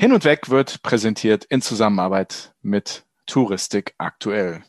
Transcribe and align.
Hin 0.00 0.12
und 0.12 0.24
Weg 0.24 0.48
wird 0.48 0.84
präsentiert 0.84 1.44
in 1.46 1.60
Zusammenarbeit 1.60 2.54
mit 2.62 3.04
Touristik 3.26 3.96
aktuell. 3.98 4.62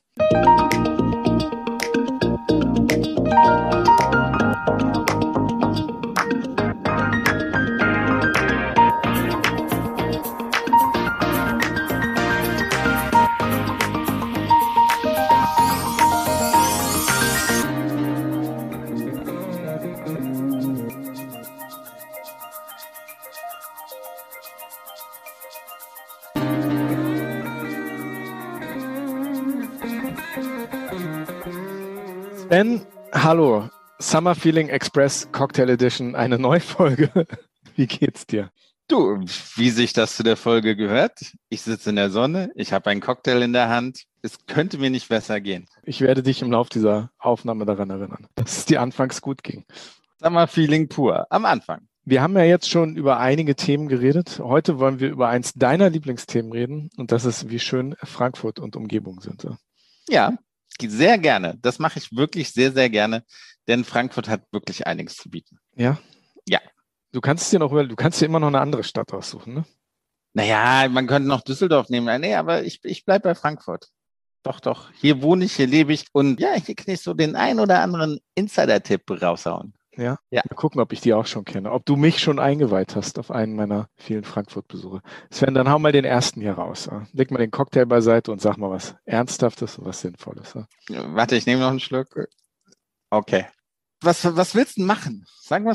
Ben, 32.50 32.82
hallo. 33.14 33.70
Summer 34.00 34.34
Feeling 34.34 34.70
Express 34.70 35.32
Cocktail 35.32 35.70
Edition, 35.70 36.16
eine 36.16 36.40
Neufolge. 36.40 37.12
Wie 37.76 37.86
geht's 37.86 38.26
dir? 38.26 38.50
Du, 38.88 39.20
wie 39.56 39.70
sich 39.70 39.94
das 39.94 40.16
zu 40.16 40.24
der 40.24 40.36
Folge 40.36 40.76
gehört. 40.76 41.36
Ich 41.50 41.62
sitze 41.62 41.92
in 41.92 41.96
der 41.96 42.10
Sonne, 42.10 42.50
ich 42.56 42.74
habe 42.74 42.90
einen 42.90 43.02
Cocktail 43.02 43.44
in 43.44 43.54
der 43.54 43.70
Hand. 43.70 44.06
Es 44.24 44.48
könnte 44.48 44.80
mir 44.80 44.90
nicht 44.90 45.10
besser 45.10 45.40
gehen. 45.40 45.68
Ich 45.84 46.02
werde 46.02 46.24
dich 46.24 46.42
im 46.42 46.52
Laufe 46.52 46.72
dieser 46.72 47.12
Aufnahme 47.20 47.66
daran 47.66 47.92
erinnern, 47.92 48.26
dass 48.34 48.58
es 48.58 48.66
dir 48.66 48.82
anfangs 48.82 49.22
gut 49.22 49.44
ging. 49.44 49.66
Summer 50.20 50.48
Feeling 50.48 50.90
pur, 50.90 51.28
am 51.30 51.46
Anfang. 51.46 51.88
Wir 52.04 52.24
haben 52.24 52.36
ja 52.36 52.46
jetzt 52.46 52.68
schon 52.68 52.96
über 52.96 53.20
einige 53.20 53.56
Themen 53.56 53.90
geredet. 53.90 54.40
Heute 54.44 54.80
wollen 54.80 55.00
wir 55.00 55.12
über 55.12 55.30
eins 55.30 55.54
deiner 55.54 55.92
Lieblingsthemen 55.92 56.52
reden 56.52 56.90
und 56.98 57.12
das 57.12 57.26
ist, 57.26 57.52
wie 57.52 57.60
schön 57.60 57.96
Frankfurt 58.02 58.58
und 58.60 58.76
Umgebung 58.76 59.22
sind. 59.22 59.46
Ja, 60.10 60.36
sehr 60.88 61.18
gerne. 61.18 61.58
Das 61.62 61.80
mache 61.80 62.00
ich 62.00 62.16
wirklich 62.16 62.52
sehr, 62.52 62.72
sehr 62.72 62.90
gerne, 62.90 63.24
denn 63.68 63.84
Frankfurt 63.84 64.30
hat 64.30 64.44
wirklich 64.52 64.88
einiges 64.88 65.18
zu 65.18 65.30
bieten. 65.30 65.60
Ja? 65.76 65.98
Ja. 66.48 66.60
Du 67.12 67.22
kannst 67.22 67.52
dir 67.52 67.60
noch, 67.60 67.72
du 67.72 67.96
kannst 67.96 68.22
dir 68.22 68.26
immer 68.26 68.40
noch 68.40 68.48
eine 68.48 68.62
andere 68.62 68.84
Stadt 68.84 69.12
aussuchen, 69.14 69.54
ne? 69.54 69.66
Naja, 70.34 70.88
man 70.90 71.08
könnte 71.08 71.28
noch 71.28 71.42
Düsseldorf 71.42 71.90
nehmen. 71.90 72.22
Nee, 72.22 72.36
aber 72.36 72.64
ich, 72.64 72.80
ich 72.84 73.04
bleibe 73.04 73.30
bei 73.30 73.36
Frankfurt. 73.36 73.90
Doch, 74.44 74.60
doch. 74.60 74.92
Hier 74.94 75.22
wohne 75.22 75.46
ich, 75.46 75.56
hier 75.56 75.68
lebe 75.68 75.92
ich. 75.92 76.06
Und 76.14 76.40
ja, 76.40 76.54
hier 76.54 76.76
kann 76.76 76.94
ich 76.94 77.02
so 77.02 77.14
den 77.14 77.36
ein 77.36 77.60
oder 77.60 77.82
anderen 77.82 78.20
Insider-Tipp 78.36 79.10
raushauen. 79.22 79.74
Ja? 80.00 80.18
ja. 80.30 80.42
Mal 80.50 80.56
gucken, 80.56 80.82
ob 80.82 80.94
ich 80.94 81.02
die 81.02 81.14
auch 81.14 81.26
schon 81.26 81.46
kenne. 81.46 81.72
Ob 81.72 81.86
du 81.86 81.96
mich 81.96 82.20
schon 82.20 82.40
eingeweiht 82.40 82.96
hast 82.96 83.20
auf 83.20 83.32
einen 83.32 83.56
meiner 83.56 83.90
vielen 83.98 84.24
Frankfurt-Besuche. 84.24 85.02
Sven, 85.30 85.54
dann 85.54 85.70
hau 85.70 85.80
mal 85.80 85.92
den 85.92 86.06
ersten 86.06 86.42
hier 86.42 86.54
raus. 86.54 86.90
Leg 87.14 87.32
mal 87.32 87.40
den 87.40 87.52
Cocktail 87.52 87.86
beiseite 87.86 88.32
und 88.32 88.42
sag 88.42 88.58
mal 88.58 88.70
was 88.70 88.96
Ernsthaftes 89.06 89.78
und 89.78 89.86
was 89.86 90.02
Sinnvolles. 90.02 90.56
Warte, 90.88 91.36
ich 91.36 91.46
nehme 91.46 91.62
noch 91.62 91.70
einen 91.70 91.80
Schluck. 91.80 92.08
Okay. 93.10 93.46
Was, 94.02 94.24
was 94.36 94.56
willst 94.56 94.78
du 94.78 94.84
machen? 94.84 95.26
Sagen 95.42 95.66
wir 95.66 95.72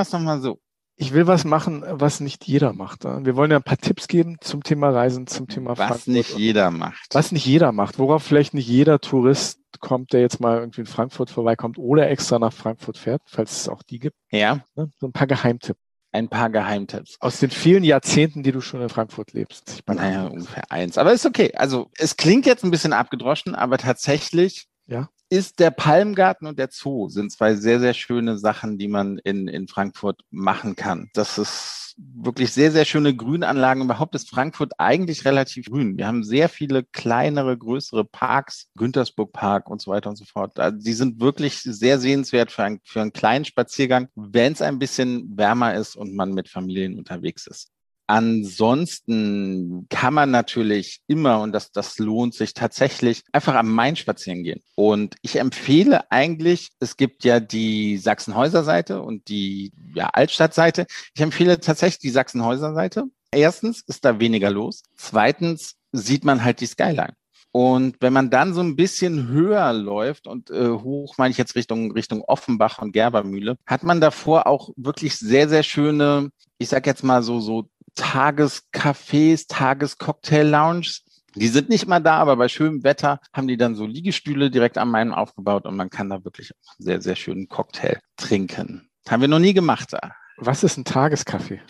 es 0.00 0.12
nochmal 0.12 0.40
so 0.40 0.60
ich 1.00 1.12
will 1.12 1.28
was 1.28 1.44
machen, 1.44 1.84
was 1.88 2.18
nicht 2.18 2.44
jeder 2.46 2.72
macht. 2.72 3.04
Wir 3.04 3.36
wollen 3.36 3.52
ja 3.52 3.58
ein 3.58 3.62
paar 3.62 3.78
Tipps 3.78 4.08
geben 4.08 4.36
zum 4.40 4.64
Thema 4.64 4.90
Reisen, 4.90 5.28
zum 5.28 5.46
Thema 5.46 5.78
Was 5.78 5.86
Frankfurt. 5.86 6.08
nicht 6.08 6.36
jeder 6.36 6.72
macht. 6.72 7.14
Was 7.14 7.30
nicht 7.30 7.46
jeder 7.46 7.70
macht, 7.70 8.00
worauf 8.00 8.24
vielleicht 8.24 8.52
nicht 8.52 8.66
jeder 8.66 9.00
Tourist 9.00 9.60
kommt, 9.80 10.12
der 10.12 10.20
jetzt 10.20 10.40
mal 10.40 10.58
irgendwie 10.58 10.82
in 10.82 10.86
Frankfurt 10.86 11.30
vorbeikommt 11.30 11.78
oder 11.78 12.08
extra 12.10 12.38
nach 12.38 12.52
Frankfurt 12.52 12.98
fährt, 12.98 13.22
falls 13.26 13.52
es 13.52 13.68
auch 13.68 13.82
die 13.82 13.98
gibt. 13.98 14.16
Ja. 14.30 14.60
Ne? 14.74 14.90
So 14.98 15.06
ein 15.06 15.12
paar 15.12 15.26
Geheimtipps. 15.26 15.80
Ein 16.10 16.28
paar 16.28 16.48
Geheimtipps. 16.48 17.16
Aus 17.20 17.38
den 17.38 17.50
vielen 17.50 17.84
Jahrzehnten, 17.84 18.42
die 18.42 18.52
du 18.52 18.60
schon 18.60 18.80
in 18.80 18.88
Frankfurt 18.88 19.32
lebst. 19.34 19.82
naja, 19.86 20.26
ungefähr 20.26 20.70
eins. 20.70 20.96
Aber 20.96 21.12
ist 21.12 21.26
okay. 21.26 21.52
Also 21.54 21.90
es 21.98 22.16
klingt 22.16 22.46
jetzt 22.46 22.64
ein 22.64 22.70
bisschen 22.70 22.94
abgedroschen, 22.94 23.54
aber 23.54 23.76
tatsächlich 23.76 24.66
ja 24.86 25.08
ist 25.30 25.58
der 25.58 25.70
Palmgarten 25.70 26.46
und 26.48 26.58
der 26.58 26.68
Zoo 26.70 27.08
sind 27.08 27.30
zwei 27.30 27.54
sehr, 27.54 27.80
sehr 27.80 27.94
schöne 27.94 28.38
Sachen, 28.38 28.78
die 28.78 28.88
man 28.88 29.18
in, 29.18 29.48
in 29.48 29.68
Frankfurt 29.68 30.22
machen 30.30 30.76
kann. 30.76 31.10
Das 31.12 31.38
ist 31.38 31.87
wirklich 31.98 32.52
sehr, 32.52 32.70
sehr 32.70 32.84
schöne 32.84 33.14
Grünanlagen. 33.14 33.82
Überhaupt 33.82 34.14
ist 34.14 34.30
Frankfurt 34.30 34.72
eigentlich 34.78 35.24
relativ 35.24 35.66
grün. 35.66 35.98
Wir 35.98 36.06
haben 36.06 36.22
sehr 36.22 36.48
viele 36.48 36.84
kleinere, 36.84 37.56
größere 37.56 38.04
Parks, 38.04 38.68
Güntersburg 38.76 39.32
Park 39.32 39.68
und 39.68 39.80
so 39.80 39.90
weiter 39.90 40.10
und 40.10 40.16
so 40.16 40.24
fort. 40.24 40.58
Also 40.58 40.78
die 40.78 40.92
sind 40.92 41.20
wirklich 41.20 41.60
sehr 41.60 41.98
sehenswert 41.98 42.52
für, 42.52 42.64
ein, 42.64 42.80
für 42.84 43.00
einen 43.00 43.12
kleinen 43.12 43.44
Spaziergang, 43.44 44.08
wenn 44.14 44.52
es 44.52 44.62
ein 44.62 44.78
bisschen 44.78 45.36
wärmer 45.36 45.74
ist 45.74 45.96
und 45.96 46.14
man 46.14 46.32
mit 46.32 46.48
Familien 46.48 46.96
unterwegs 46.98 47.46
ist. 47.46 47.72
Ansonsten 48.08 49.86
kann 49.90 50.14
man 50.14 50.30
natürlich 50.30 51.02
immer, 51.08 51.42
und 51.42 51.52
das, 51.52 51.72
das 51.72 51.98
lohnt 51.98 52.32
sich 52.32 52.54
tatsächlich, 52.54 53.22
einfach 53.32 53.54
am 53.54 53.70
Main 53.70 53.96
spazieren 53.96 54.44
gehen. 54.44 54.62
Und 54.76 55.16
ich 55.20 55.36
empfehle 55.36 56.10
eigentlich, 56.10 56.70
es 56.80 56.96
gibt 56.96 57.24
ja 57.24 57.38
die 57.38 57.98
Sachsenhäuser-Seite 57.98 59.02
und 59.02 59.28
die 59.28 59.72
ja, 59.94 60.06
Altstadt-Seite. 60.06 60.86
Ich 61.14 61.20
empfehle 61.20 61.60
tatsächlich 61.60 61.98
die 61.98 62.08
Sachsenhäuser-Seite. 62.08 63.04
Erstens 63.30 63.82
ist 63.86 64.06
da 64.06 64.18
weniger 64.18 64.48
los. 64.48 64.82
Zweitens 64.96 65.74
sieht 65.92 66.24
man 66.24 66.42
halt 66.42 66.62
die 66.62 66.66
Skyline. 66.66 67.12
Und 67.52 67.96
wenn 68.00 68.14
man 68.14 68.30
dann 68.30 68.54
so 68.54 68.62
ein 68.62 68.76
bisschen 68.76 69.28
höher 69.28 69.72
läuft 69.74 70.26
und 70.26 70.50
äh, 70.50 70.70
hoch, 70.70 71.16
meine 71.18 71.32
ich 71.32 71.38
jetzt 71.38 71.56
Richtung, 71.56 71.92
Richtung 71.92 72.22
Offenbach 72.22 72.78
und 72.78 72.92
Gerbermühle, 72.92 73.58
hat 73.66 73.82
man 73.82 74.00
davor 74.00 74.46
auch 74.46 74.70
wirklich 74.76 75.16
sehr, 75.16 75.48
sehr 75.48 75.62
schöne, 75.62 76.30
ich 76.58 76.68
sag 76.70 76.86
jetzt 76.86 77.04
mal 77.04 77.22
so, 77.22 77.40
so 77.40 77.68
Tagescafés, 77.98 79.46
Tagescocktail-Lounges. 79.48 81.04
Die 81.34 81.48
sind 81.48 81.68
nicht 81.68 81.86
mal 81.86 82.00
da, 82.00 82.16
aber 82.16 82.36
bei 82.36 82.48
schönem 82.48 82.82
Wetter 82.82 83.20
haben 83.32 83.48
die 83.48 83.56
dann 83.56 83.74
so 83.74 83.86
Liegestühle 83.86 84.50
direkt 84.50 84.78
am 84.78 84.90
Main 84.90 85.12
aufgebaut 85.12 85.66
und 85.66 85.76
man 85.76 85.90
kann 85.90 86.08
da 86.08 86.24
wirklich 86.24 86.52
einen 86.52 86.84
sehr, 86.84 87.00
sehr 87.00 87.16
schönen 87.16 87.48
Cocktail 87.48 88.00
trinken. 88.16 88.88
haben 89.08 89.20
wir 89.20 89.28
noch 89.28 89.38
nie 89.38 89.54
gemacht 89.54 89.92
da. 89.92 90.12
Was 90.38 90.64
ist 90.64 90.76
ein 90.76 90.84
Tagescafé? 90.84 91.60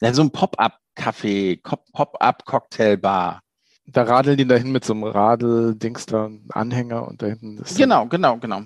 Ja, 0.00 0.12
so 0.12 0.22
ein 0.22 0.30
Pop-up-Café, 0.30 1.60
Pop-up-Cocktailbar. 1.92 3.40
Da 3.86 4.02
radeln 4.02 4.36
die 4.38 4.46
dahin 4.46 4.72
mit 4.72 4.84
so 4.84 4.94
einem 4.94 5.04
Radl-Dings 5.04 6.06
da, 6.06 6.30
Anhänger 6.50 7.06
und 7.06 7.22
da 7.22 7.26
hinten 7.26 7.58
ist. 7.58 7.76
Genau, 7.76 8.06
genau, 8.06 8.38
genau. 8.38 8.62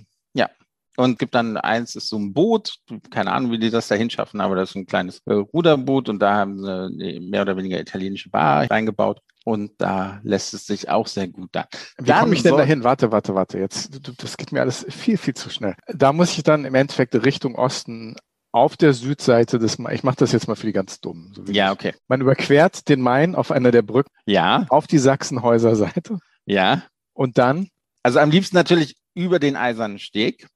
Und 0.98 1.20
gibt 1.20 1.36
dann 1.36 1.56
eins 1.56 1.94
ist 1.94 2.08
so 2.08 2.18
ein 2.18 2.32
Boot, 2.32 2.74
keine 3.10 3.30
Ahnung, 3.30 3.52
wie 3.52 3.58
die 3.60 3.70
das 3.70 3.86
da 3.86 3.94
hinschaffen, 3.94 4.40
aber 4.40 4.56
das 4.56 4.70
ist 4.70 4.74
ein 4.74 4.86
kleines 4.86 5.22
äh, 5.26 5.34
Ruderboot 5.34 6.08
und 6.08 6.18
da 6.18 6.34
haben 6.34 6.58
sie 6.58 6.68
eine 6.68 7.20
mehr 7.20 7.42
oder 7.42 7.56
weniger 7.56 7.78
italienische 7.78 8.30
Bar 8.30 8.68
reingebaut 8.68 9.20
und 9.44 9.70
da 9.78 10.18
lässt 10.24 10.54
es 10.54 10.66
sich 10.66 10.88
auch 10.88 11.06
sehr 11.06 11.28
gut 11.28 11.50
da. 11.52 11.68
Wie 11.98 12.10
komme 12.10 12.34
ich 12.34 12.42
denn 12.42 12.56
dahin? 12.56 12.82
Warte, 12.82 13.12
warte, 13.12 13.36
warte, 13.36 13.60
jetzt, 13.60 13.96
das 14.20 14.36
geht 14.36 14.50
mir 14.50 14.60
alles 14.60 14.86
viel, 14.88 15.18
viel 15.18 15.34
zu 15.34 15.50
schnell. 15.50 15.76
Da 15.86 16.12
muss 16.12 16.36
ich 16.36 16.42
dann 16.42 16.64
im 16.64 16.74
Endeffekt 16.74 17.14
Richtung 17.14 17.54
Osten 17.54 18.16
auf 18.50 18.76
der 18.76 18.92
Südseite 18.92 19.60
des 19.60 19.78
Main, 19.78 19.94
ich 19.94 20.02
mache 20.02 20.16
das 20.16 20.32
jetzt 20.32 20.48
mal 20.48 20.56
für 20.56 20.66
die 20.66 20.72
ganz 20.72 21.00
Dummen. 21.00 21.32
So 21.32 21.44
ja, 21.44 21.70
okay. 21.70 21.94
Man 22.08 22.20
überquert 22.20 22.88
den 22.88 23.00
Main 23.00 23.36
auf 23.36 23.52
einer 23.52 23.70
der 23.70 23.82
Brücken. 23.82 24.10
Ja. 24.26 24.66
Auf 24.68 24.88
die 24.88 24.98
Sachsenhäuser 24.98 25.76
Seite. 25.76 26.18
Ja. 26.44 26.82
Und 27.12 27.38
dann? 27.38 27.68
Also 28.02 28.18
am 28.18 28.32
liebsten 28.32 28.56
natürlich 28.56 28.96
über 29.14 29.38
den 29.38 29.54
Eisernen 29.54 30.00
Steg 30.00 30.48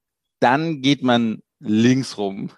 dann 0.43 0.83
geht 0.83 1.03
man 1.03 1.43
links 1.61 2.19
rum. 2.19 2.51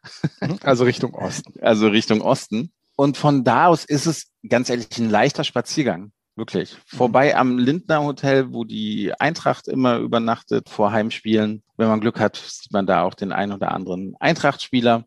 Also 0.62 0.84
Richtung 0.84 1.14
Osten. 1.14 1.54
Also 1.60 1.88
Richtung 1.88 2.20
Osten. 2.20 2.72
Und 2.96 3.16
von 3.16 3.44
da 3.44 3.66
aus 3.66 3.84
ist 3.84 4.06
es 4.06 4.30
ganz 4.48 4.70
ehrlich 4.70 4.98
ein 4.98 5.10
leichter 5.10 5.44
Spaziergang. 5.44 6.12
Wirklich. 6.36 6.74
Mhm. 6.74 6.96
Vorbei 6.96 7.36
am 7.36 7.58
Lindner 7.58 8.02
Hotel, 8.02 8.52
wo 8.52 8.64
die 8.64 9.12
Eintracht 9.18 9.68
immer 9.68 9.98
übernachtet 9.98 10.68
vor 10.68 10.92
Heimspielen. 10.92 11.62
Wenn 11.76 11.88
man 11.88 12.00
Glück 12.00 12.18
hat, 12.18 12.36
sieht 12.36 12.72
man 12.72 12.86
da 12.86 13.02
auch 13.02 13.14
den 13.14 13.32
einen 13.32 13.52
oder 13.52 13.72
anderen 13.72 14.16
Eintrachtspieler. 14.18 15.04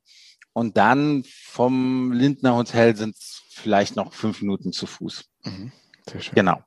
Und 0.54 0.78
dann 0.78 1.24
vom 1.26 2.12
Lindner 2.12 2.56
Hotel 2.56 2.96
sind 2.96 3.16
es 3.16 3.44
vielleicht 3.50 3.96
noch 3.96 4.14
fünf 4.14 4.42
Minuten 4.42 4.72
zu 4.72 4.86
Fuß. 4.86 5.26
Mhm. 5.44 5.72
Sehr 6.10 6.22
schön. 6.22 6.36
Genau. 6.36 6.62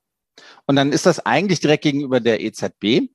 Und 0.65 0.75
dann 0.75 0.91
ist 0.91 1.05
das 1.05 1.19
eigentlich 1.25 1.59
direkt 1.59 1.83
gegenüber 1.83 2.19
der 2.19 2.41
EZB. 2.41 3.09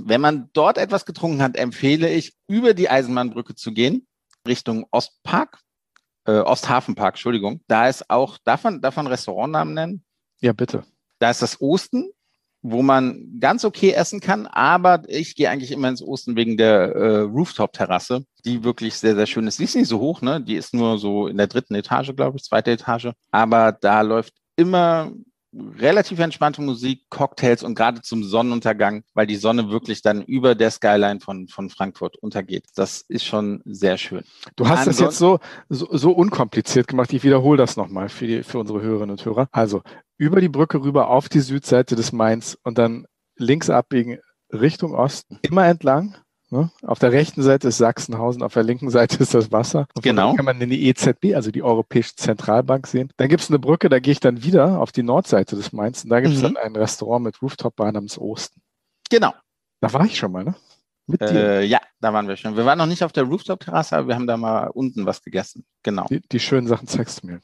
Wenn 0.00 0.20
man 0.20 0.50
dort 0.52 0.78
etwas 0.78 1.04
getrunken 1.04 1.42
hat, 1.42 1.56
empfehle 1.56 2.10
ich, 2.10 2.34
über 2.48 2.74
die 2.74 2.88
Eisenbahnbrücke 2.88 3.54
zu 3.54 3.72
gehen, 3.72 4.06
Richtung 4.46 4.86
Ostpark, 4.90 5.60
äh, 6.26 6.38
Osthafenpark, 6.38 7.14
Entschuldigung. 7.14 7.60
Da 7.68 7.88
ist 7.88 8.10
auch, 8.10 8.38
darf 8.44 8.64
man, 8.64 8.80
darf 8.80 8.96
man 8.96 9.06
Restaurantnamen 9.06 9.74
nennen? 9.74 10.04
Ja, 10.40 10.52
bitte. 10.52 10.84
Da 11.18 11.30
ist 11.30 11.42
das 11.42 11.60
Osten, 11.60 12.10
wo 12.62 12.82
man 12.82 13.38
ganz 13.40 13.64
okay 13.64 13.92
essen 13.92 14.20
kann, 14.20 14.46
aber 14.46 15.02
ich 15.06 15.36
gehe 15.36 15.50
eigentlich 15.50 15.70
immer 15.70 15.88
ins 15.88 16.02
Osten 16.02 16.34
wegen 16.34 16.56
der 16.56 16.94
äh, 16.94 17.18
Rooftop-Terrasse, 17.20 18.24
die 18.44 18.64
wirklich 18.64 18.94
sehr, 18.94 19.14
sehr 19.14 19.26
schön 19.26 19.46
ist. 19.46 19.58
Die 19.58 19.64
ist 19.64 19.76
nicht 19.76 19.88
so 19.88 20.00
hoch, 20.00 20.22
ne? 20.22 20.40
Die 20.40 20.56
ist 20.56 20.72
nur 20.72 20.98
so 20.98 21.26
in 21.26 21.36
der 21.36 21.46
dritten 21.46 21.74
Etage, 21.74 22.16
glaube 22.16 22.38
ich, 22.38 22.44
zweite 22.44 22.70
Etage. 22.70 23.10
Aber 23.30 23.72
da 23.72 24.00
läuft 24.00 24.32
immer 24.56 25.12
relativ 25.78 26.18
entspannte 26.18 26.62
Musik, 26.62 27.02
Cocktails 27.10 27.62
und 27.62 27.74
gerade 27.74 28.02
zum 28.02 28.24
Sonnenuntergang, 28.24 29.04
weil 29.14 29.26
die 29.26 29.36
Sonne 29.36 29.70
wirklich 29.70 30.02
dann 30.02 30.22
über 30.22 30.54
der 30.54 30.70
Skyline 30.70 31.20
von, 31.20 31.48
von 31.48 31.70
Frankfurt 31.70 32.16
untergeht. 32.16 32.66
Das 32.74 33.04
ist 33.08 33.24
schon 33.24 33.62
sehr 33.64 33.98
schön. 33.98 34.24
Du 34.56 34.68
hast 34.68 34.86
das 34.86 34.98
jetzt 34.98 35.18
so, 35.18 35.38
so, 35.68 35.88
so 35.90 36.12
unkompliziert 36.12 36.88
gemacht. 36.88 37.12
Ich 37.12 37.24
wiederhole 37.24 37.58
das 37.58 37.76
nochmal 37.76 38.08
für, 38.08 38.26
die, 38.26 38.42
für 38.42 38.58
unsere 38.58 38.80
Hörerinnen 38.80 39.12
und 39.12 39.24
Hörer. 39.24 39.48
Also 39.52 39.82
über 40.16 40.40
die 40.40 40.48
Brücke 40.48 40.82
rüber 40.82 41.08
auf 41.08 41.28
die 41.28 41.40
Südseite 41.40 41.96
des 41.96 42.12
Mainz 42.12 42.58
und 42.62 42.78
dann 42.78 43.06
links 43.36 43.70
abbiegen 43.70 44.18
Richtung 44.52 44.94
Osten, 44.94 45.38
immer 45.42 45.66
entlang 45.66 46.16
Ne? 46.50 46.70
Auf 46.82 46.98
der 46.98 47.12
rechten 47.12 47.42
Seite 47.42 47.68
ist 47.68 47.78
Sachsenhausen, 47.78 48.42
auf 48.42 48.54
der 48.54 48.62
linken 48.62 48.90
Seite 48.90 49.18
ist 49.22 49.34
das 49.34 49.50
Wasser. 49.50 49.86
Und 49.94 50.02
genau. 50.02 50.34
kann 50.34 50.44
man 50.44 50.60
in 50.60 50.70
die 50.70 50.86
EZB, 50.88 51.34
also 51.34 51.50
die 51.50 51.62
Europäische 51.62 52.14
Zentralbank 52.16 52.86
sehen. 52.86 53.10
Dann 53.16 53.28
gibt 53.28 53.42
es 53.42 53.50
eine 53.50 53.58
Brücke, 53.58 53.88
da 53.88 53.98
gehe 53.98 54.12
ich 54.12 54.20
dann 54.20 54.44
wieder 54.44 54.80
auf 54.80 54.92
die 54.92 55.02
Nordseite 55.02 55.56
des 55.56 55.72
Mainz 55.72 56.04
und 56.04 56.10
da 56.10 56.20
gibt 56.20 56.34
es 56.34 56.40
mhm. 56.40 56.54
dann 56.54 56.56
ein 56.58 56.76
Restaurant 56.76 57.24
mit 57.24 57.40
Rooftop-Bar 57.40 57.92
namens 57.92 58.18
Osten. 58.18 58.60
Genau. 59.10 59.32
Da 59.80 59.92
war 59.92 60.04
ich 60.04 60.16
schon 60.16 60.32
mal, 60.32 60.44
ne? 60.44 60.54
Mit 61.06 61.20
dir. 61.20 61.60
Äh, 61.60 61.64
ja, 61.64 61.80
da 62.00 62.12
waren 62.12 62.28
wir 62.28 62.36
schon. 62.36 62.56
Wir 62.56 62.64
waren 62.64 62.78
noch 62.78 62.86
nicht 62.86 63.04
auf 63.04 63.12
der 63.12 63.24
Rooftop-Terrasse, 63.24 63.96
aber 63.96 64.08
wir 64.08 64.14
haben 64.14 64.26
da 64.26 64.36
mal 64.36 64.68
unten 64.68 65.04
was 65.04 65.22
gegessen. 65.22 65.64
Genau. 65.82 66.06
Die, 66.08 66.20
die 66.20 66.40
schönen 66.40 66.66
Sachen 66.66 66.88
zeigst 66.88 67.22
du 67.22 67.26
mir. 67.26 67.40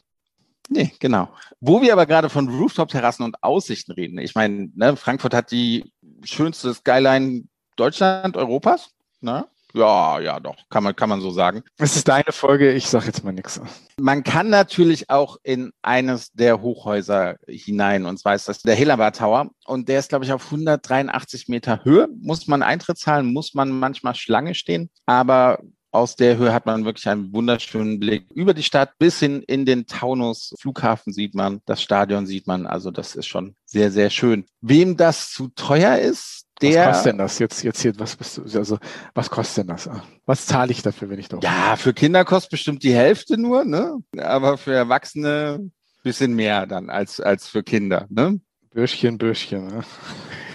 Nee, 0.69 0.93
genau. 1.01 1.29
Wo 1.61 1.83
wir 1.83 1.93
aber 1.93 2.07
gerade 2.07 2.31
von 2.31 2.49
Rooftop-Terrassen 2.49 3.25
und 3.25 3.43
Aussichten 3.43 3.93
reden. 3.93 4.19
Ich 4.19 4.35
meine, 4.35 4.71
ne, 4.75 4.97
Frankfurt 4.97 5.35
hat 5.35 5.51
die 5.51 5.93
schönste 6.23 6.73
Skyline 6.73 7.45
Deutschland, 7.77 8.37
Europas. 8.37 8.91
Ne? 9.21 9.47
Ja, 9.73 10.19
ja, 10.19 10.41
doch, 10.41 10.57
kann 10.69 10.83
man, 10.83 10.97
kann 10.97 11.09
man 11.09 11.21
so 11.21 11.31
sagen. 11.31 11.63
Es 11.79 11.95
ist 11.97 12.09
deine 12.09 12.33
Folge, 12.33 12.73
ich 12.73 12.89
sage 12.89 13.07
jetzt 13.07 13.25
mal 13.25 13.33
nichts. 13.33 13.61
Man 13.99 14.25
kann 14.25 14.49
natürlich 14.49 15.11
auch 15.11 15.37
in 15.43 15.73
eines 15.83 16.33
der 16.33 16.61
Hochhäuser 16.61 17.37
hinein, 17.47 18.07
und 18.07 18.19
zwar 18.19 18.35
ist 18.35 18.49
das 18.49 18.63
der 18.63 18.75
Hellerbar 18.75 19.13
Tower. 19.13 19.51
Und 19.65 19.89
der 19.89 20.01
ist, 20.01 20.09
glaube 20.09 20.25
ich, 20.25 20.33
auf 20.33 20.47
183 20.47 21.49
Meter 21.49 21.85
Höhe. 21.85 22.09
Muss 22.21 22.49
man 22.49 22.63
Eintritt 22.63 22.99
zahlen, 22.99 23.33
muss 23.33 23.55
man 23.55 23.71
manchmal 23.71 24.15
Schlange 24.15 24.55
stehen. 24.55 24.91
Aber 25.07 25.61
aus 25.93 26.15
der 26.17 26.37
Höhe 26.37 26.53
hat 26.53 26.67
man 26.67 26.85
wirklich 26.85 27.09
einen 27.09 27.33
wunderschönen 27.33 27.99
Blick 27.99 28.27
über 28.33 28.55
die 28.55 28.63
Stadt 28.63 28.97
bis 28.99 29.19
hin 29.19 29.43
in 29.47 29.67
den 29.67 29.87
Taunus. 29.87 30.55
Flughafen 30.59 31.13
sieht 31.13 31.35
man, 31.35 31.63
das 31.67 31.83
Stadion 31.83 32.27
sieht 32.27 32.47
man. 32.47 32.67
Also 32.67 32.91
das 32.91 33.17
ist 33.17 33.27
schon 33.27 33.57
sehr, 33.65 33.91
sehr 33.91 34.11
schön. 34.11 34.47
Wem 34.61 34.97
das 34.97 35.31
zu 35.33 35.49
teuer 35.49 35.99
ist, 35.99 36.47
der, 36.63 36.87
was 36.87 36.97
kostet 36.97 37.13
denn 37.13 37.19
das 37.19 37.39
jetzt, 37.39 37.63
jetzt 37.63 37.81
hier, 37.81 37.99
was 37.99 38.17
bist 38.17 38.37
du, 38.37 38.43
also, 38.43 38.79
was 39.15 39.31
kostet 39.31 39.59
denn 39.59 39.69
das? 39.69 39.89
Was 40.27 40.47
zahle 40.47 40.73
ich 40.73 40.83
dafür, 40.83 41.11
wenn 41.11 41.19
ich 41.19 41.29
doch? 41.29 41.43
Ja, 41.43 41.77
für 41.77 41.95
Kinder 41.95 42.25
kostet 42.25 42.51
bestimmt 42.51 42.83
die 42.83 42.95
Hälfte 42.95 43.39
nur, 43.39 43.65
ne? 43.65 43.99
Aber 44.17 44.59
für 44.59 44.75
Erwachsene 44.75 45.71
bisschen 46.03 46.35
mehr 46.35 46.67
dann 46.67 46.91
als, 46.91 47.21
als 47.21 47.49
für 47.49 47.63
Kinder, 47.63 48.07
ne? 48.09 48.41
Bürschchen, 48.71 49.19
Bürschchen, 49.19 49.67
ne? 49.67 49.85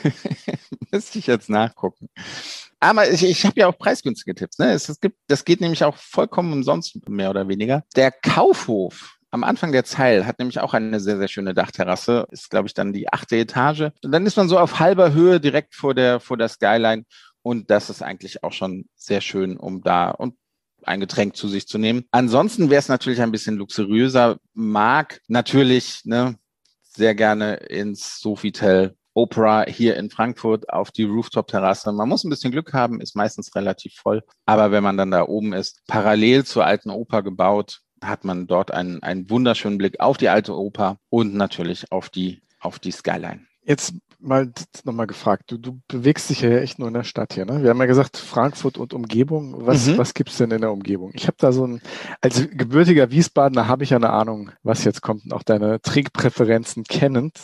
Müsste 0.92 1.20
ich 1.20 1.28
jetzt 1.28 1.50
nachgucken. 1.50 2.10
Aber 2.80 3.10
ich, 3.10 3.24
ich 3.24 3.46
habe 3.46 3.60
ja 3.60 3.68
auch 3.68 3.78
preisgünstige 3.78 4.36
Tipps. 4.36 4.60
Ne? 4.60 4.72
Es, 4.72 4.90
es 4.90 5.00
gibt, 5.00 5.18
das 5.28 5.44
geht 5.44 5.62
nämlich 5.62 5.84
auch 5.84 5.98
vollkommen 5.98 6.54
umsonst, 6.54 7.10
mehr 7.10 7.30
oder 7.30 7.48
weniger. 7.48 7.84
Der 7.96 8.12
Kaufhof 8.12 9.15
am 9.36 9.44
Anfang 9.44 9.74
der 9.74 9.84
Zeil 9.84 10.26
hat 10.26 10.40
nämlich 10.40 10.62
auch 10.62 10.74
eine 10.74 11.02
sehr, 11.02 11.18
sehr 11.18 11.28
schöne 11.28 11.54
Dachterrasse. 11.54 12.26
Ist, 12.32 12.50
glaube 12.50 12.68
ich, 12.68 12.74
dann 12.74 12.94
die 12.94 13.12
achte 13.12 13.36
Etage. 13.36 13.92
Und 14.02 14.12
dann 14.12 14.26
ist 14.26 14.38
man 14.38 14.48
so 14.48 14.58
auf 14.58 14.80
halber 14.80 15.12
Höhe 15.12 15.42
direkt 15.42 15.76
vor 15.76 15.94
der, 15.94 16.22
vor 16.22 16.38
der 16.38 16.48
Skyline. 16.48 17.04
Und 17.42 17.70
das 17.70 17.90
ist 17.90 18.02
eigentlich 18.02 18.44
auch 18.44 18.54
schon 18.54 18.86
sehr 18.96 19.20
schön, 19.20 19.58
um 19.58 19.82
da 19.82 20.10
und 20.12 20.36
ein 20.84 21.02
Getränk 21.02 21.36
zu 21.36 21.50
sich 21.50 21.68
zu 21.68 21.78
nehmen. 21.78 22.06
Ansonsten 22.12 22.70
wäre 22.70 22.80
es 22.80 22.88
natürlich 22.88 23.22
ein 23.22 23.32
bisschen 23.34 23.58
luxuriöser. 23.58 24.38
Mag 24.54 25.20
natürlich 25.28 26.06
ne, 26.06 26.38
sehr 26.82 27.14
gerne 27.14 27.56
ins 27.56 28.22
Sofitel 28.22 28.96
Opera 29.14 29.66
hier 29.68 29.98
in 29.98 30.10
Frankfurt 30.10 30.70
auf 30.70 30.92
die 30.92 31.04
Rooftop-Terrasse. 31.04 31.92
Man 31.92 32.08
muss 32.08 32.24
ein 32.24 32.30
bisschen 32.30 32.52
Glück 32.52 32.74
haben, 32.74 33.02
ist 33.02 33.16
meistens 33.16 33.54
relativ 33.56 33.96
voll. 33.96 34.24
Aber 34.46 34.72
wenn 34.72 34.84
man 34.84 34.98
dann 34.98 35.12
da 35.12 35.24
oben 35.24 35.54
ist, 35.54 35.82
parallel 35.88 36.46
zur 36.46 36.66
alten 36.66 36.90
Oper 36.90 37.22
gebaut, 37.22 37.82
hat 38.04 38.26
man 38.26 38.48
dort 38.48 38.72
einen, 38.72 39.02
einen 39.04 39.30
wunderschönen 39.30 39.78
Blick 39.78 40.00
auf 40.00 40.18
die 40.18 40.30
alte 40.30 40.56
Oper 40.56 40.98
und 41.10 41.34
natürlich 41.34 41.92
auf 41.92 42.10
die, 42.10 42.42
auf 42.60 42.80
die 42.80 42.92
Skyline. 42.92 43.42
Jetzt 43.64 43.96
mal 44.20 44.52
nochmal 44.84 45.08
gefragt, 45.08 45.44
du, 45.48 45.58
du 45.58 45.80
bewegst 45.88 46.30
dich 46.30 46.42
ja 46.42 46.50
echt 46.58 46.80
nur 46.80 46.88
in 46.88 46.94
der 46.94 47.04
Stadt 47.04 47.34
hier. 47.34 47.46
Ne? 47.46 47.64
Wir 47.64 47.70
haben 47.70 47.80
ja 47.80 47.86
gesagt, 47.86 48.18
Frankfurt 48.18 48.78
und 48.78 48.94
Umgebung. 48.94 49.66
Was, 49.66 49.88
mhm. 49.88 49.98
was 49.98 50.14
gibt 50.14 50.30
es 50.30 50.38
denn 50.38 50.52
in 50.52 50.62
der 50.62 50.72
Umgebung? 50.72 51.12
Ich 51.14 51.28
habe 51.28 51.38
da 51.40 51.52
so 51.52 51.66
ein, 51.66 51.82
als 52.22 52.48
gebürtiger 52.52 53.12
Wiesbadener 53.12 53.68
habe 53.68 53.84
ich 53.84 53.92
ja 53.92 53.98
eine 53.98 54.12
Ahnung, 54.12 54.52
was 54.64 54.84
jetzt 54.84 55.02
kommt. 55.02 55.26
Und 55.26 55.34
auch 55.34 55.44
deine 55.44 55.82
Trinkpräferenzen 55.82 56.84
kennend, 56.84 57.38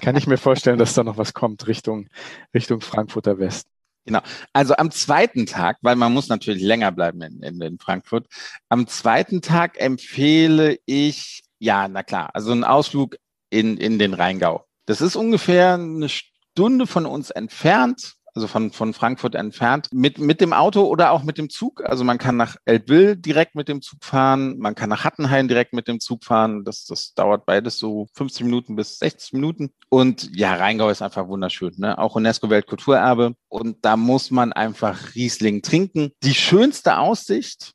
kann 0.00 0.16
ich 0.16 0.26
mir 0.26 0.38
vorstellen, 0.38 0.78
dass 0.78 0.94
da 0.94 1.04
noch 1.04 1.18
was 1.18 1.34
kommt 1.34 1.66
Richtung, 1.66 2.08
Richtung 2.54 2.80
Frankfurter 2.80 3.38
West. 3.38 3.68
Genau. 4.06 4.20
Also 4.52 4.74
am 4.76 4.90
zweiten 4.90 5.46
Tag, 5.46 5.78
weil 5.82 5.96
man 5.96 6.12
muss 6.12 6.28
natürlich 6.28 6.62
länger 6.62 6.90
bleiben 6.92 7.20
in, 7.22 7.42
in, 7.42 7.60
in 7.60 7.78
Frankfurt, 7.78 8.26
am 8.68 8.86
zweiten 8.86 9.42
Tag 9.42 9.80
empfehle 9.80 10.78
ich, 10.86 11.42
ja, 11.58 11.86
na 11.88 12.02
klar, 12.02 12.30
also 12.32 12.52
einen 12.52 12.64
Ausflug 12.64 13.16
in, 13.50 13.76
in 13.76 13.98
den 13.98 14.14
Rheingau. 14.14 14.64
Das 14.86 15.00
ist 15.00 15.16
ungefähr 15.16 15.74
eine 15.74 16.08
Stunde 16.08 16.86
von 16.86 17.06
uns 17.06 17.30
entfernt 17.30 18.14
also 18.34 18.46
von, 18.46 18.72
von 18.72 18.92
Frankfurt 18.94 19.34
entfernt, 19.34 19.88
mit, 19.92 20.18
mit 20.18 20.40
dem 20.40 20.52
Auto 20.52 20.82
oder 20.82 21.12
auch 21.12 21.22
mit 21.22 21.38
dem 21.38 21.50
Zug. 21.50 21.82
Also 21.84 22.04
man 22.04 22.18
kann 22.18 22.36
nach 22.36 22.56
Eltville 22.64 23.16
direkt 23.16 23.54
mit 23.54 23.68
dem 23.68 23.82
Zug 23.82 24.04
fahren, 24.04 24.58
man 24.58 24.74
kann 24.74 24.88
nach 24.88 25.04
Hattenhain 25.04 25.48
direkt 25.48 25.72
mit 25.72 25.88
dem 25.88 26.00
Zug 26.00 26.24
fahren. 26.24 26.64
Das, 26.64 26.84
das 26.84 27.14
dauert 27.14 27.46
beides 27.46 27.78
so 27.78 28.06
50 28.14 28.44
Minuten 28.44 28.76
bis 28.76 28.98
60 28.98 29.32
Minuten. 29.34 29.70
Und 29.88 30.30
ja, 30.36 30.54
Rheingau 30.54 30.88
ist 30.88 31.02
einfach 31.02 31.28
wunderschön, 31.28 31.74
ne? 31.76 31.98
auch 31.98 32.16
UNESCO-Weltkulturerbe. 32.16 33.34
Und 33.48 33.84
da 33.84 33.96
muss 33.96 34.30
man 34.30 34.52
einfach 34.52 35.14
Riesling 35.14 35.62
trinken. 35.62 36.12
Die 36.22 36.34
schönste 36.34 36.98
Aussicht, 36.98 37.72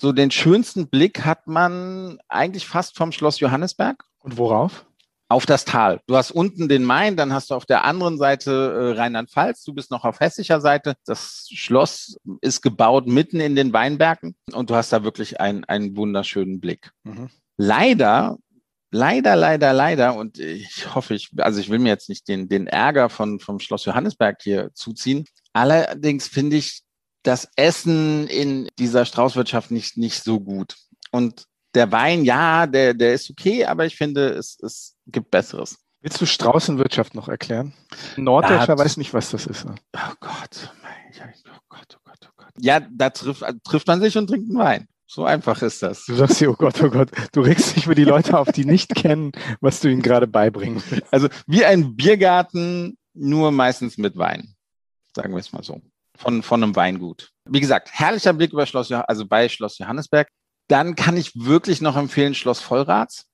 so 0.00 0.12
den 0.12 0.30
schönsten 0.30 0.88
Blick 0.88 1.24
hat 1.24 1.46
man 1.46 2.18
eigentlich 2.28 2.66
fast 2.66 2.96
vom 2.96 3.12
Schloss 3.12 3.40
Johannesberg. 3.40 4.04
Und 4.20 4.38
worauf? 4.38 4.86
Auf 5.30 5.46
das 5.46 5.64
Tal. 5.64 6.00
Du 6.08 6.16
hast 6.16 6.32
unten 6.32 6.68
den 6.68 6.82
Main, 6.82 7.16
dann 7.16 7.32
hast 7.32 7.50
du 7.50 7.54
auf 7.54 7.64
der 7.64 7.84
anderen 7.84 8.18
Seite 8.18 8.50
äh, 8.50 8.98
Rheinland-Pfalz, 8.98 9.62
du 9.62 9.72
bist 9.72 9.92
noch 9.92 10.04
auf 10.04 10.18
hessischer 10.18 10.60
Seite. 10.60 10.94
Das 11.06 11.46
Schloss 11.52 12.16
ist 12.40 12.62
gebaut 12.62 13.06
mitten 13.06 13.38
in 13.38 13.54
den 13.54 13.72
Weinbergen 13.72 14.34
und 14.52 14.70
du 14.70 14.74
hast 14.74 14.92
da 14.92 15.04
wirklich 15.04 15.40
einen, 15.40 15.64
einen 15.64 15.96
wunderschönen 15.96 16.60
Blick. 16.60 16.90
Mhm. 17.04 17.30
Leider, 17.56 18.38
leider, 18.90 19.36
leider, 19.36 19.72
leider, 19.72 20.16
und 20.16 20.40
ich 20.40 20.92
hoffe, 20.96 21.14
ich, 21.14 21.30
also 21.36 21.60
ich 21.60 21.70
will 21.70 21.78
mir 21.78 21.90
jetzt 21.90 22.08
nicht 22.08 22.26
den, 22.26 22.48
den 22.48 22.66
Ärger 22.66 23.08
von, 23.08 23.38
vom 23.38 23.60
Schloss 23.60 23.84
Johannesberg 23.84 24.38
hier 24.42 24.70
zuziehen. 24.74 25.26
Allerdings 25.52 26.26
finde 26.26 26.56
ich 26.56 26.82
das 27.22 27.48
Essen 27.54 28.26
in 28.26 28.68
dieser 28.80 29.04
Straußwirtschaft 29.04 29.70
nicht, 29.70 29.96
nicht 29.96 30.24
so 30.24 30.40
gut. 30.40 30.74
Und 31.12 31.44
der 31.74 31.92
Wein, 31.92 32.24
ja, 32.24 32.66
der, 32.66 32.94
der 32.94 33.14
ist 33.14 33.30
okay, 33.30 33.64
aber 33.64 33.86
ich 33.86 33.96
finde, 33.96 34.30
es, 34.30 34.58
es 34.60 34.96
gibt 35.10 35.30
Besseres. 35.30 35.78
Willst 36.02 36.20
du 36.20 36.26
Straußenwirtschaft 36.26 37.14
noch 37.14 37.28
erklären? 37.28 37.74
Ein 38.16 38.24
Norddeutscher 38.24 38.78
weiß 38.78 38.96
nicht, 38.96 39.12
was 39.12 39.30
das 39.30 39.46
ist. 39.46 39.66
Oh 39.66 39.98
Gott, 40.20 40.72
oh 40.72 41.58
Gott, 41.68 41.86
oh 41.94 42.00
Gott, 42.04 42.18
oh 42.24 42.32
Gott. 42.36 42.52
Ja, 42.58 42.80
da 42.80 43.10
trifft, 43.10 43.44
trifft 43.64 43.86
man 43.86 44.00
sich 44.00 44.16
und 44.16 44.26
trinkt 44.26 44.48
einen 44.48 44.58
Wein. 44.58 44.88
So 45.06 45.24
einfach 45.24 45.60
ist 45.60 45.82
das. 45.82 46.06
Du 46.06 46.14
sagst 46.14 46.40
dir, 46.40 46.50
oh 46.50 46.54
Gott, 46.54 46.80
oh 46.82 46.88
Gott, 46.88 47.10
du 47.32 47.40
regst 47.40 47.76
dich 47.76 47.84
für 47.84 47.96
die 47.96 48.04
Leute 48.04 48.38
auf, 48.38 48.52
die 48.52 48.64
nicht 48.64 48.94
kennen, 48.94 49.32
was 49.60 49.80
du 49.80 49.88
ihnen 49.88 50.02
gerade 50.02 50.28
beibringen 50.28 50.82
willst. 50.88 51.12
Also 51.12 51.28
wie 51.46 51.64
ein 51.64 51.96
Biergarten, 51.96 52.96
nur 53.12 53.50
meistens 53.50 53.98
mit 53.98 54.16
Wein. 54.16 54.54
Sagen 55.14 55.32
wir 55.32 55.40
es 55.40 55.52
mal 55.52 55.64
so. 55.64 55.80
Von, 56.16 56.42
von 56.42 56.62
einem 56.62 56.76
Weingut. 56.76 57.32
Wie 57.44 57.60
gesagt, 57.60 57.90
herrlicher 57.92 58.32
Blick 58.32 58.52
über 58.52 58.66
Schloss, 58.66 58.92
also 58.92 59.26
bei 59.26 59.48
Schloss 59.48 59.78
Johannesberg. 59.78 60.28
Dann 60.68 60.94
kann 60.94 61.16
ich 61.16 61.32
wirklich 61.34 61.80
noch 61.80 61.96
empfehlen 61.96 62.34
Schloss 62.34 62.60
Vollrats. 62.60 63.26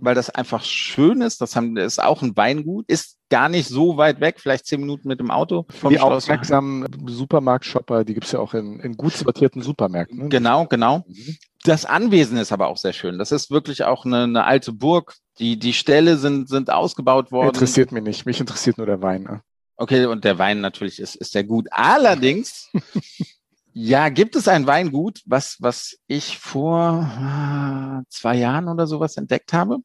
Weil 0.00 0.14
das 0.14 0.30
einfach 0.30 0.64
schön 0.64 1.20
ist. 1.20 1.40
Das 1.40 1.56
haben, 1.56 1.76
ist 1.76 2.02
auch 2.02 2.22
ein 2.22 2.36
Weingut, 2.36 2.86
ist 2.88 3.18
gar 3.28 3.48
nicht 3.48 3.68
so 3.68 3.96
weit 3.96 4.20
weg, 4.20 4.36
vielleicht 4.38 4.66
zehn 4.66 4.80
Minuten 4.80 5.08
mit 5.08 5.20
dem 5.20 5.30
Auto. 5.30 5.66
Vom 5.70 5.90
die 5.90 5.98
Schloss. 5.98 6.24
aufmerksamen 6.24 6.86
Supermarktshopper, 7.06 8.04
die 8.04 8.14
gibt 8.14 8.26
es 8.26 8.32
ja 8.32 8.40
auch 8.40 8.54
in, 8.54 8.80
in 8.80 8.96
gut 8.96 9.12
sortierten 9.12 9.62
Supermärkten. 9.62 10.18
Ne? 10.18 10.28
Genau, 10.28 10.66
genau. 10.66 11.04
Mhm. 11.06 11.36
Das 11.64 11.84
Anwesen 11.84 12.38
ist 12.38 12.52
aber 12.52 12.68
auch 12.68 12.76
sehr 12.76 12.92
schön. 12.92 13.18
Das 13.18 13.32
ist 13.32 13.50
wirklich 13.50 13.84
auch 13.84 14.04
eine, 14.04 14.24
eine 14.24 14.44
alte 14.44 14.72
Burg. 14.72 15.16
Die, 15.38 15.58
die 15.58 15.72
Ställe 15.72 16.16
sind, 16.16 16.48
sind 16.48 16.70
ausgebaut 16.70 17.32
worden. 17.32 17.48
Interessiert 17.48 17.92
mich 17.92 18.02
nicht. 18.02 18.26
Mich 18.26 18.40
interessiert 18.40 18.78
nur 18.78 18.86
der 18.86 19.02
Wein. 19.02 19.24
Ne? 19.24 19.42
Okay, 19.76 20.06
und 20.06 20.24
der 20.24 20.38
Wein 20.38 20.60
natürlich 20.60 21.00
ist, 21.00 21.16
ist 21.16 21.32
sehr 21.32 21.44
gut. 21.44 21.66
Allerdings 21.70 22.70
Ja, 23.78 24.08
gibt 24.08 24.36
es 24.36 24.48
ein 24.48 24.66
Weingut, 24.66 25.20
was, 25.26 25.58
was 25.60 25.98
ich 26.06 26.38
vor 26.38 27.02
äh, 27.02 28.08
zwei 28.08 28.34
Jahren 28.34 28.68
oder 28.68 28.86
sowas 28.86 29.18
entdeckt 29.18 29.52
habe? 29.52 29.80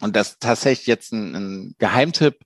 Und 0.00 0.16
das 0.16 0.38
tatsächlich 0.38 0.86
jetzt 0.86 1.12
ein, 1.12 1.34
ein 1.34 1.74
Geheimtipp. 1.76 2.38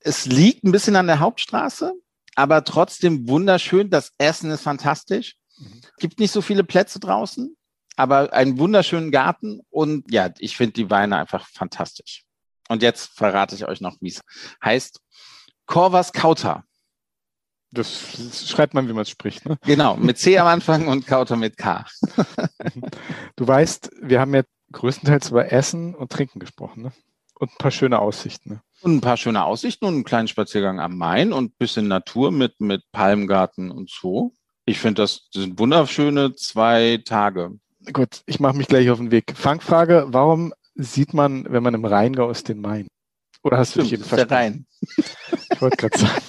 Es 0.00 0.24
liegt 0.24 0.64
ein 0.64 0.72
bisschen 0.72 0.96
an 0.96 1.08
der 1.08 1.20
Hauptstraße, 1.20 1.92
aber 2.36 2.64
trotzdem 2.64 3.28
wunderschön. 3.28 3.90
Das 3.90 4.12
Essen 4.16 4.50
ist 4.50 4.62
fantastisch. 4.62 5.36
Mhm. 5.58 5.82
Gibt 5.98 6.20
nicht 6.20 6.32
so 6.32 6.40
viele 6.40 6.64
Plätze 6.64 6.98
draußen, 6.98 7.54
aber 7.94 8.32
einen 8.32 8.58
wunderschönen 8.58 9.10
Garten. 9.10 9.60
Und 9.68 10.10
ja, 10.10 10.30
ich 10.38 10.56
finde 10.56 10.72
die 10.72 10.88
Weine 10.88 11.18
einfach 11.18 11.46
fantastisch. 11.48 12.24
Und 12.70 12.82
jetzt 12.82 13.10
verrate 13.14 13.54
ich 13.54 13.68
euch 13.68 13.82
noch, 13.82 13.98
wie 14.00 14.08
es 14.08 14.22
heißt. 14.64 15.00
Corvas 15.66 16.14
Kauta. 16.14 16.64
Das 17.72 18.48
schreibt 18.48 18.74
man, 18.74 18.86
wie 18.88 18.92
man 18.92 19.02
es 19.02 19.10
spricht. 19.10 19.46
Ne? 19.46 19.56
Genau, 19.64 19.96
mit 19.96 20.18
C 20.18 20.38
am 20.38 20.46
Anfang 20.46 20.88
und 20.88 21.06
Kauta 21.06 21.36
mit 21.36 21.56
K. 21.56 21.86
du 23.36 23.48
weißt, 23.48 23.90
wir 24.02 24.20
haben 24.20 24.34
ja 24.34 24.42
größtenteils 24.72 25.30
über 25.30 25.50
Essen 25.50 25.94
und 25.94 26.12
Trinken 26.12 26.38
gesprochen. 26.38 26.82
Ne? 26.82 26.92
Und 27.38 27.50
ein 27.50 27.58
paar 27.58 27.70
schöne 27.70 27.98
Aussichten. 27.98 28.50
Ne? 28.50 28.62
Und 28.82 28.96
ein 28.96 29.00
paar 29.00 29.16
schöne 29.16 29.44
Aussichten 29.44 29.86
und 29.86 29.94
einen 29.94 30.04
kleinen 30.04 30.28
Spaziergang 30.28 30.80
am 30.80 30.98
Main 30.98 31.32
und 31.32 31.44
ein 31.52 31.56
bisschen 31.58 31.88
Natur 31.88 32.30
mit, 32.30 32.60
mit 32.60 32.82
Palmgarten 32.92 33.70
und 33.70 33.88
so. 33.90 34.32
Ich 34.66 34.78
finde, 34.78 35.02
das 35.02 35.28
sind 35.32 35.58
wunderschöne 35.58 36.34
zwei 36.34 37.00
Tage. 37.04 37.52
Gut, 37.92 38.22
ich 38.26 38.38
mache 38.38 38.56
mich 38.56 38.68
gleich 38.68 38.90
auf 38.90 38.98
den 38.98 39.10
Weg. 39.10 39.32
Fangfrage, 39.34 40.06
warum 40.08 40.52
sieht 40.74 41.14
man, 41.14 41.46
wenn 41.48 41.62
man 41.62 41.74
im 41.74 41.84
Rheingau 41.84 42.30
ist, 42.30 42.48
den 42.48 42.60
Main? 42.60 42.86
Oder 43.42 43.58
hast 43.58 43.74
du 43.74 43.82
dich 43.82 43.94
eben 43.94 44.04
verstanden? 44.04 44.28
Der 44.28 44.38
Rhein. 44.38 44.66
Ich 45.52 45.60
wollte 45.60 45.76
gerade 45.76 45.98
sagen. 45.98 46.22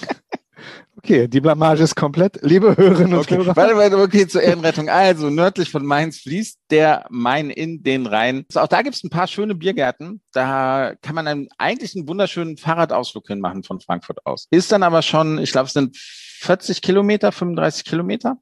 Okay, 1.04 1.28
die 1.28 1.42
Blamage 1.42 1.82
ist 1.82 1.96
komplett. 1.96 2.38
Liebe 2.40 2.78
Hörerinnen 2.78 3.12
und 3.12 3.20
okay. 3.20 3.36
Hörer. 3.36 3.54
Warte, 3.54 3.76
warte, 3.76 3.98
okay, 3.98 4.26
zur 4.26 4.40
Ehrenrettung. 4.40 4.88
Also, 4.88 5.28
nördlich 5.28 5.70
von 5.70 5.84
Mainz 5.84 6.20
fließt 6.20 6.58
der 6.70 7.04
Main 7.10 7.50
in 7.50 7.82
den 7.82 8.06
Rhein. 8.06 8.46
Also 8.48 8.60
auch 8.60 8.68
da 8.68 8.80
gibt 8.80 8.96
es 8.96 9.04
ein 9.04 9.10
paar 9.10 9.26
schöne 9.26 9.54
Biergärten. 9.54 10.22
Da 10.32 10.94
kann 11.02 11.14
man 11.14 11.26
einen, 11.26 11.48
eigentlich 11.58 11.94
einen 11.94 12.08
wunderschönen 12.08 12.56
Fahrradausflug 12.56 13.26
hinmachen 13.26 13.64
von 13.64 13.80
Frankfurt 13.80 14.24
aus. 14.24 14.46
Ist 14.50 14.72
dann 14.72 14.82
aber 14.82 15.02
schon, 15.02 15.36
ich 15.36 15.52
glaube, 15.52 15.66
es 15.66 15.74
sind 15.74 15.94
40 15.94 16.80
Kilometer, 16.80 17.32
35 17.32 17.84
Kilometer. 17.84 18.38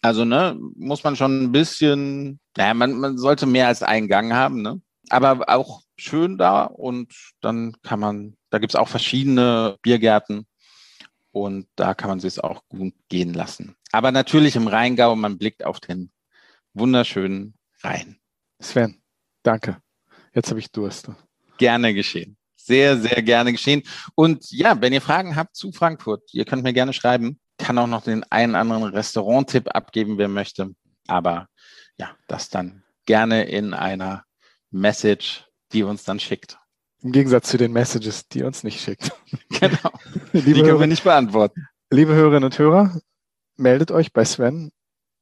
Also, 0.00 0.24
ne, 0.24 0.58
muss 0.74 1.04
man 1.04 1.16
schon 1.16 1.42
ein 1.42 1.52
bisschen, 1.52 2.40
naja, 2.56 2.72
man, 2.72 2.94
man 2.94 3.18
sollte 3.18 3.44
mehr 3.44 3.66
als 3.66 3.82
einen 3.82 4.08
Gang 4.08 4.32
haben, 4.32 4.62
ne? 4.62 4.80
Aber 5.10 5.50
auch 5.50 5.82
schön 5.98 6.38
da 6.38 6.64
und 6.64 7.12
dann 7.42 7.76
kann 7.82 8.00
man, 8.00 8.36
da 8.48 8.56
gibt 8.56 8.72
es 8.72 8.80
auch 8.80 8.88
verschiedene 8.88 9.76
Biergärten 9.82 10.46
und 11.36 11.68
da 11.76 11.92
kann 11.92 12.08
man 12.08 12.18
sich 12.18 12.42
auch 12.42 12.62
gut 12.70 12.94
gehen 13.10 13.34
lassen. 13.34 13.76
Aber 13.92 14.10
natürlich 14.10 14.56
im 14.56 14.68
Rheingau, 14.68 15.14
man 15.16 15.36
blickt 15.36 15.66
auf 15.66 15.80
den 15.80 16.10
wunderschönen 16.72 17.58
Rhein. 17.82 18.18
Sven, 18.58 19.02
danke. 19.42 19.76
Jetzt 20.32 20.48
habe 20.48 20.60
ich 20.60 20.72
Durst. 20.72 21.10
Gerne 21.58 21.92
geschehen. 21.92 22.38
Sehr, 22.56 22.96
sehr 22.96 23.22
gerne 23.22 23.52
geschehen. 23.52 23.82
Und 24.14 24.50
ja, 24.50 24.80
wenn 24.80 24.94
ihr 24.94 25.02
Fragen 25.02 25.36
habt 25.36 25.56
zu 25.56 25.72
Frankfurt, 25.72 26.22
ihr 26.32 26.46
könnt 26.46 26.62
mir 26.62 26.72
gerne 26.72 26.94
schreiben. 26.94 27.38
Kann 27.58 27.76
auch 27.76 27.86
noch 27.86 28.02
den 28.02 28.24
einen 28.30 28.54
anderen 28.54 28.84
Restaurant-Tipp 28.84 29.68
abgeben, 29.74 30.16
wer 30.16 30.28
möchte. 30.28 30.74
Aber 31.06 31.48
ja, 31.98 32.16
das 32.28 32.48
dann 32.48 32.82
gerne 33.04 33.44
in 33.44 33.74
einer 33.74 34.24
Message, 34.70 35.44
die 35.72 35.82
uns 35.82 36.02
dann 36.04 36.18
schickt. 36.18 36.56
Im 37.06 37.12
Gegensatz 37.12 37.50
zu 37.50 37.56
den 37.56 37.72
Messages, 37.72 38.26
die 38.26 38.42
uns 38.42 38.64
nicht 38.64 38.80
schickt. 38.80 39.12
Genau. 39.60 39.92
die 40.32 40.52
können 40.54 40.80
wir 40.80 40.88
nicht 40.88 41.04
beantworten. 41.04 41.68
Liebe 41.88 42.12
Hörerinnen 42.14 42.42
und 42.42 42.58
Hörer, 42.58 43.00
meldet 43.56 43.92
euch 43.92 44.12
bei 44.12 44.24
Sven 44.24 44.72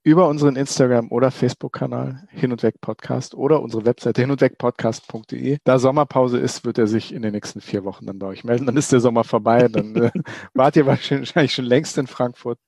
über 0.03 0.27
unseren 0.29 0.57
Instagram- 0.57 1.13
oder 1.13 1.31
Facebook-Kanal 1.31 2.27
Hin 2.31 2.53
und 2.53 2.63
Weg 2.63 2.81
Podcast 2.81 3.35
oder 3.35 3.61
unsere 3.61 3.85
Webseite 3.85 4.23
hin 4.23 4.31
und 4.31 4.41
weg 4.41 4.57
podcast.de. 4.57 5.59
Da 5.63 5.79
Sommerpause 5.79 6.39
ist, 6.39 6.65
wird 6.65 6.79
er 6.79 6.87
sich 6.87 7.13
in 7.13 7.21
den 7.21 7.33
nächsten 7.33 7.61
vier 7.61 7.85
Wochen 7.85 8.07
dann 8.07 8.19
bei 8.19 8.29
euch 8.29 8.45
melden. 8.45 8.65
Dann 8.65 8.79
ist 8.79 8.91
der 8.91 9.01
Sommer 9.01 9.23
vorbei. 9.23 9.69
Dann 9.69 9.95
äh, 9.95 10.11
wart 10.55 10.77
ihr 10.77 10.87
wahrscheinlich 10.87 11.53
schon 11.53 11.67
längst 11.67 11.99
in 11.99 12.07
Frankfurt. 12.07 12.59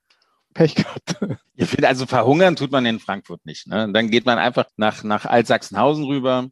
Pech 0.53 0.75
gehabt. 0.75 1.17
Ich 1.55 1.69
finde, 1.69 1.87
also 1.87 2.05
verhungern 2.05 2.55
tut 2.55 2.71
man 2.71 2.85
in 2.85 2.99
Frankfurt 2.99 3.45
nicht. 3.45 3.67
Ne? 3.67 3.91
Dann 3.91 4.11
geht 4.11 4.27
man 4.27 4.37
einfach 4.37 4.65
nach, 4.75 5.03
nach 5.03 5.25
Altsachsenhausen 5.25 6.05
rüber 6.05 6.49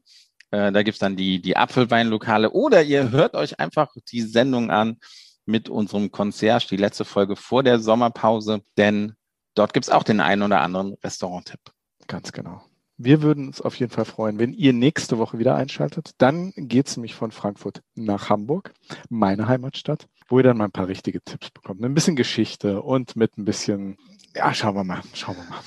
äh, 0.55 0.71
da 0.71 0.83
gibt's 0.83 0.99
dann 0.99 1.17
die, 1.17 1.41
die 1.41 1.57
Apfelweinlokale. 1.57 2.51
Oder 2.51 2.81
ihr 2.81 3.11
hört 3.11 3.35
euch 3.35 3.59
einfach 3.59 3.93
die 4.09 4.21
Sendung 4.21 4.71
an 4.71 4.97
mit 5.45 5.67
unserem 5.69 6.11
Concierge, 6.11 6.67
die 6.69 6.77
letzte 6.77 7.03
Folge 7.03 7.35
vor 7.35 7.61
der 7.61 7.79
Sommerpause, 7.79 8.61
denn 8.77 9.15
dort 9.53 9.73
gibt's 9.73 9.89
auch 9.89 10.03
den 10.03 10.21
einen 10.21 10.43
oder 10.43 10.61
anderen 10.61 10.95
Restaurant-Tipp. 11.03 11.59
Ganz 12.07 12.31
genau. 12.31 12.63
Wir 12.97 13.21
würden 13.21 13.47
uns 13.47 13.59
auf 13.59 13.75
jeden 13.75 13.91
Fall 13.91 14.05
freuen, 14.05 14.39
wenn 14.39 14.53
ihr 14.53 14.71
nächste 14.71 15.17
Woche 15.17 15.37
wieder 15.37 15.55
einschaltet. 15.55 16.11
Dann 16.17 16.53
geht's 16.55 16.95
nämlich 16.95 17.13
von 17.13 17.31
Frankfurt 17.31 17.81
nach 17.93 18.29
Hamburg, 18.29 18.73
meine 19.09 19.49
Heimatstadt, 19.49 20.07
wo 20.29 20.39
ihr 20.39 20.43
dann 20.43 20.57
mal 20.57 20.65
ein 20.65 20.71
paar 20.71 20.87
richtige 20.87 21.21
Tipps 21.21 21.51
bekommt. 21.51 21.83
Ein 21.83 21.93
bisschen 21.93 22.15
Geschichte 22.15 22.81
und 22.81 23.17
mit 23.17 23.37
ein 23.37 23.43
bisschen, 23.43 23.97
ja, 24.33 24.53
schauen 24.53 24.75
wir 24.75 24.85
mal, 24.85 25.01
schauen 25.13 25.35
wir 25.35 25.43
mal. 25.43 25.59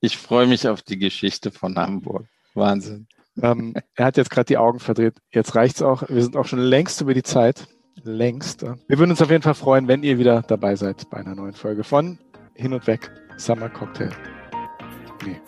Ich 0.00 0.16
freue 0.16 0.46
mich 0.46 0.68
auf 0.68 0.82
die 0.82 0.98
Geschichte 0.98 1.50
von 1.50 1.76
Hamburg. 1.76 2.28
Wahnsinn. 2.54 3.08
Ähm, 3.42 3.74
er 3.94 4.06
hat 4.06 4.16
jetzt 4.16 4.30
gerade 4.30 4.46
die 4.46 4.58
Augen 4.58 4.80
verdreht. 4.80 5.14
Jetzt 5.30 5.54
reicht's 5.54 5.82
auch. 5.82 6.04
Wir 6.08 6.22
sind 6.22 6.36
auch 6.36 6.46
schon 6.46 6.58
längst 6.58 7.00
über 7.00 7.14
die 7.14 7.22
Zeit. 7.22 7.68
Längst. 8.02 8.62
Wir 8.62 8.98
würden 8.98 9.10
uns 9.10 9.22
auf 9.22 9.30
jeden 9.30 9.42
Fall 9.42 9.54
freuen, 9.54 9.88
wenn 9.88 10.02
ihr 10.02 10.18
wieder 10.18 10.42
dabei 10.42 10.76
seid 10.76 11.08
bei 11.10 11.18
einer 11.18 11.34
neuen 11.34 11.54
Folge 11.54 11.82
von 11.82 12.18
Hin 12.54 12.72
und 12.72 12.86
Weg 12.86 13.10
Summer 13.36 13.68
Cocktail. 13.68 14.10
Nee. 15.24 15.40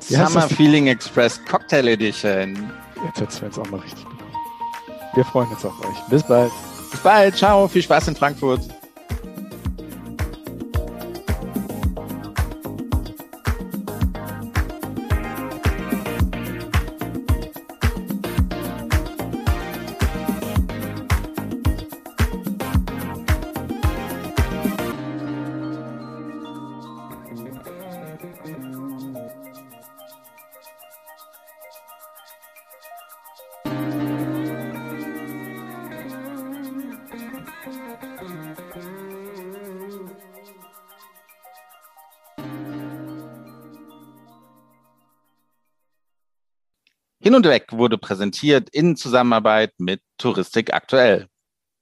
Summer 0.00 0.42
Feeling 0.42 0.86
Express 0.86 1.42
Cocktail 1.44 1.88
Edition. 1.88 2.70
Jetzt 3.04 3.20
hat 3.20 3.32
Sven 3.32 3.48
es 3.48 3.58
auch 3.58 3.68
mal 3.70 3.80
richtig 3.80 4.04
bekommen. 4.04 4.20
Wir 5.14 5.24
freuen 5.24 5.48
uns 5.48 5.64
auf 5.64 5.78
euch. 5.80 6.08
Bis 6.08 6.22
bald. 6.22 6.52
Bis 6.90 7.00
bald. 7.00 7.36
Ciao. 7.36 7.68
Viel 7.68 7.82
Spaß 7.82 8.08
in 8.08 8.16
Frankfurt. 8.16 8.60
Hin 27.34 27.42
und 47.34 47.46
Weg 47.46 47.72
wurde 47.72 47.98
präsentiert 47.98 48.70
in 48.70 48.96
Zusammenarbeit 48.96 49.72
mit 49.78 50.02
Touristik 50.18 50.74
aktuell. 50.74 51.28